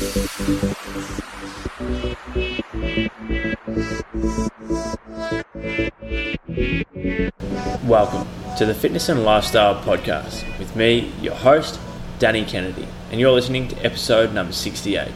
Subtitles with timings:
[0.00, 0.16] Welcome
[8.56, 11.78] to the Fitness and Lifestyle Podcast with me, your host,
[12.18, 15.10] Danny Kennedy, and you're listening to episode number 68.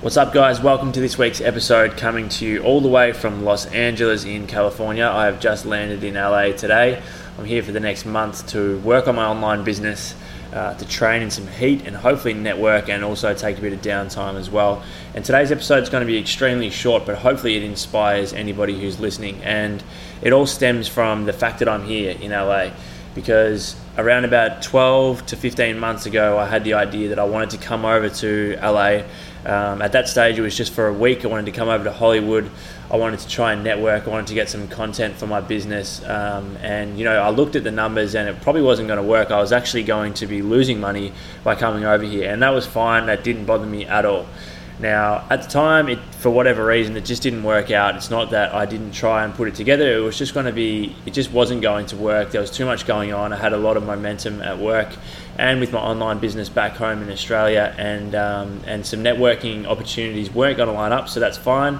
[0.00, 0.62] What's up, guys?
[0.62, 4.46] Welcome to this week's episode, coming to you all the way from Los Angeles in
[4.46, 5.04] California.
[5.04, 7.02] I have just landed in LA today.
[7.36, 10.14] I'm here for the next month to work on my online business
[10.52, 13.80] uh, to train in some heat and hopefully network and also take a bit of
[13.82, 14.82] downtime as well.
[15.14, 19.00] And today's episode is going to be extremely short, but hopefully it inspires anybody who's
[19.00, 19.42] listening.
[19.42, 19.82] And
[20.22, 22.70] it all stems from the fact that I'm here in LA
[23.14, 27.50] because around about 12 to 15 months ago, I had the idea that I wanted
[27.50, 29.02] to come over to LA.
[29.46, 31.24] Um, at that stage, it was just for a week.
[31.24, 32.50] I wanted to come over to Hollywood.
[32.90, 34.06] I wanted to try and network.
[34.06, 36.04] I wanted to get some content for my business.
[36.04, 39.08] Um, and, you know, I looked at the numbers and it probably wasn't going to
[39.08, 39.30] work.
[39.30, 41.12] I was actually going to be losing money
[41.44, 42.30] by coming over here.
[42.30, 43.06] And that was fine.
[43.06, 44.26] That didn't bother me at all.
[44.78, 47.96] Now, at the time, it, for whatever reason, it just didn't work out.
[47.96, 49.96] It's not that I didn't try and put it together.
[49.96, 52.30] It was just going to be, it just wasn't going to work.
[52.30, 53.32] There was too much going on.
[53.32, 54.88] I had a lot of momentum at work
[55.38, 60.30] and with my online business back home in Australia, and um, and some networking opportunities
[60.32, 61.08] weren't going to line up.
[61.08, 61.78] So that's fine.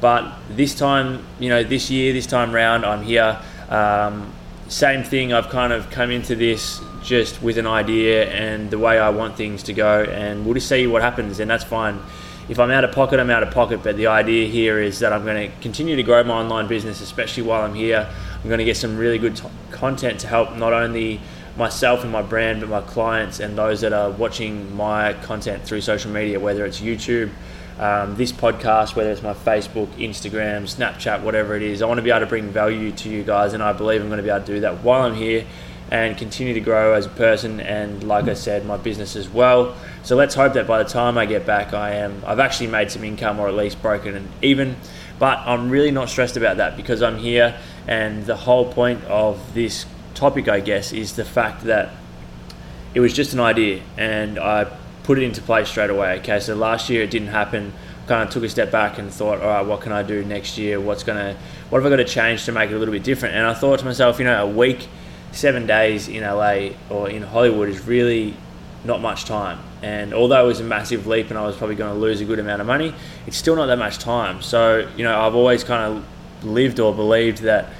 [0.00, 3.38] But this time, you know, this year, this time round, I'm here.
[3.68, 4.32] Um,
[4.68, 5.32] same thing.
[5.32, 9.36] I've kind of come into this just with an idea and the way I want
[9.36, 12.00] things to go, and we'll just see what happens, and that's fine.
[12.46, 13.82] If I'm out of pocket, I'm out of pocket.
[13.82, 17.00] But the idea here is that I'm going to continue to grow my online business,
[17.00, 18.06] especially while I'm here.
[18.42, 21.20] I'm going to get some really good t- content to help not only
[21.56, 25.80] myself and my brand, but my clients and those that are watching my content through
[25.80, 27.30] social media, whether it's YouTube,
[27.78, 31.80] um, this podcast, whether it's my Facebook, Instagram, Snapchat, whatever it is.
[31.80, 34.08] I want to be able to bring value to you guys, and I believe I'm
[34.08, 35.46] going to be able to do that while I'm here
[35.90, 39.76] and continue to grow as a person and, like I said, my business as well.
[40.02, 42.90] So let's hope that by the time I get back, I am I've actually made
[42.90, 44.76] some income or at least broken and even.
[45.18, 49.54] But I'm really not stressed about that because I'm here, and the whole point of
[49.54, 51.90] this topic, I guess, is the fact that
[52.94, 54.66] it was just an idea and I
[55.02, 56.18] put it into place straight away.
[56.20, 57.72] Okay, so last year it didn't happen.
[58.06, 60.58] Kind of took a step back and thought, all right, what can I do next
[60.58, 60.80] year?
[60.80, 61.36] What's gonna,
[61.70, 63.34] what have I got to change to make it a little bit different?
[63.34, 64.88] And I thought to myself, you know, a week,
[65.34, 68.36] seven days in LA or in Hollywood is really
[68.84, 69.58] not much time.
[69.82, 72.24] And although it was a massive leap and I was probably going to lose a
[72.24, 72.94] good amount of money,
[73.26, 74.42] it's still not that much time.
[74.42, 77.70] So, you know, I've always kind of lived or believed that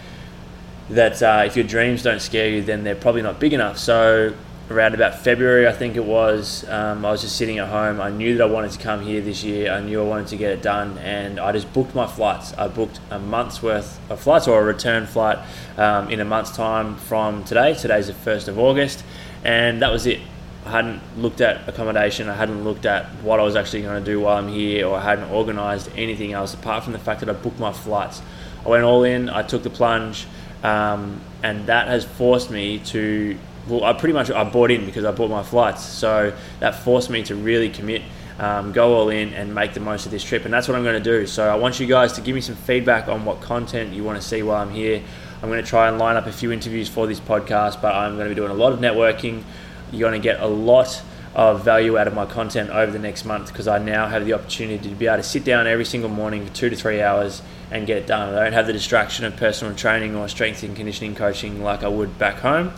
[0.90, 3.78] that uh, if your dreams don't scare you, then they're probably not big enough.
[3.78, 4.34] So
[4.70, 8.00] around about February, I think it was, um, I was just sitting at home.
[8.00, 9.70] I knew that I wanted to come here this year.
[9.70, 12.54] I knew I wanted to get it done, and I just booked my flights.
[12.54, 15.38] I booked a month's worth of flights or a return flight
[15.76, 17.74] um, in a month's time from today.
[17.74, 19.04] Today's the first of August,
[19.44, 20.20] and that was it.
[20.64, 22.30] I hadn't looked at accommodation.
[22.30, 24.96] I hadn't looked at what I was actually going to do while I'm here, or
[24.96, 28.22] I hadn't organised anything else apart from the fact that I booked my flights.
[28.64, 29.28] I went all in.
[29.28, 30.26] I took the plunge,
[30.62, 33.36] um, and that has forced me to
[33.68, 37.10] well, I pretty much I bought in because I bought my flights, so that forced
[37.10, 38.02] me to really commit,
[38.38, 40.82] um, go all in, and make the most of this trip, and that's what I'm
[40.82, 41.26] going to do.
[41.26, 44.20] So I want you guys to give me some feedback on what content you want
[44.20, 45.02] to see while I'm here.
[45.42, 48.16] I'm going to try and line up a few interviews for this podcast, but I'm
[48.16, 49.42] going to be doing a lot of networking.
[49.90, 51.02] You're going to get a lot
[51.34, 54.34] of value out of my content over the next month because I now have the
[54.34, 57.42] opportunity to be able to sit down every single morning for two to three hours
[57.74, 58.34] and get it done.
[58.34, 61.88] I don't have the distraction of personal training or strength and conditioning coaching like I
[61.88, 62.72] would back home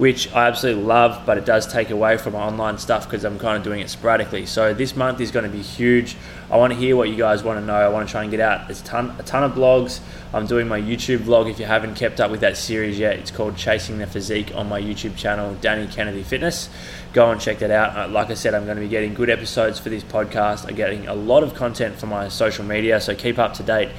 [0.00, 3.38] which I absolutely love, but it does take away from my online stuff because I'm
[3.38, 4.46] kind of doing it sporadically.
[4.46, 6.16] So this month is going to be huge.
[6.50, 7.74] I want to hear what you guys want to know.
[7.74, 10.00] I want to try and get out There's a ton, a ton of blogs.
[10.32, 11.50] I'm doing my YouTube vlog.
[11.50, 14.70] If you haven't kept up with that series yet, it's called Chasing the Physique on
[14.70, 16.70] my YouTube channel, Danny Kennedy Fitness.
[17.12, 17.94] Go and check that out.
[17.94, 20.66] Uh, like I said, I'm going to be getting good episodes for this podcast.
[20.66, 23.90] I'm getting a lot of content from my social media, so keep up to date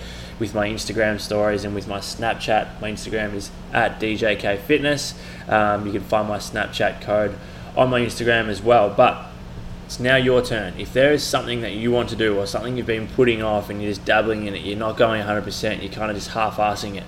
[0.42, 2.82] with my Instagram stories and with my Snapchat.
[2.82, 5.14] My Instagram is at DJK Fitness.
[5.48, 7.38] Um, you can find my Snapchat code
[7.78, 8.90] on my Instagram as well.
[8.90, 9.28] But
[9.86, 10.74] it's now your turn.
[10.80, 13.70] If there is something that you want to do or something you've been putting off
[13.70, 16.58] and you're just dabbling in it, you're not going 100%, you're kind of just half
[16.58, 17.04] assing it.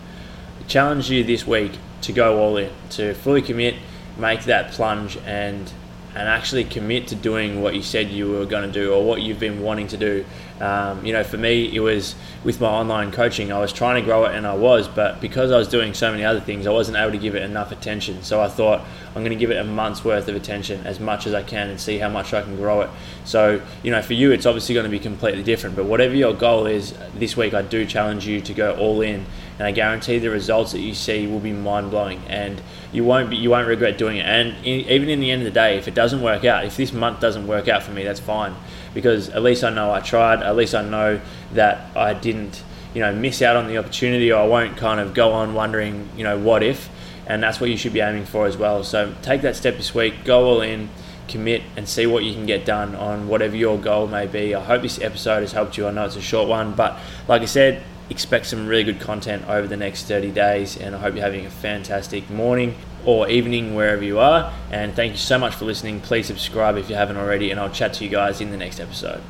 [0.60, 1.72] I challenge you this week
[2.02, 3.74] to go all in, to fully commit,
[4.16, 5.74] make that plunge, and
[6.15, 9.21] and actually commit to doing what you said you were going to do or what
[9.21, 10.25] you've been wanting to do.
[10.60, 13.51] Um, you know, for me, it was with my online coaching.
[13.51, 16.12] I was trying to grow it, and I was, but because I was doing so
[16.12, 18.21] many other things, I wasn't able to give it enough attention.
[18.24, 21.25] So I thought I'm going to give it a month's worth of attention, as much
[21.25, 22.89] as I can, and see how much I can grow it.
[23.25, 25.75] So you know, for you, it's obviously going to be completely different.
[25.75, 29.25] But whatever your goal is this week, I do challenge you to go all in
[29.60, 32.62] and I guarantee the results that you see will be mind blowing, and
[32.92, 34.26] you won't be, you won't regret doing it.
[34.26, 36.78] And in, even in the end of the day, if it doesn't work out, if
[36.78, 38.56] this month doesn't work out for me, that's fine.
[38.94, 40.44] because at least I know I tried.
[40.44, 41.20] At least I know
[41.54, 42.64] that I didn't,
[42.94, 46.10] you know, miss out on the opportunity, or I won't kind of go on wondering,
[46.16, 46.90] you know, what if.
[47.26, 48.84] And that's what you should be aiming for as well.
[48.84, 50.90] So take that step this week, go all in,
[51.28, 54.54] commit, and see what you can get done on whatever your goal may be.
[54.54, 55.88] I hope this episode has helped you.
[55.88, 57.82] I know it's a short one, but like I said,
[58.13, 60.77] expect some really good content over the next 30 days.
[60.77, 62.75] And I hope you're having a fantastic morning
[63.06, 64.54] or evening wherever you are.
[64.71, 66.00] And thank you so much for listening.
[66.00, 68.80] Please subscribe if you haven't already, and I'll chat to you guys in the next
[68.80, 69.21] episode.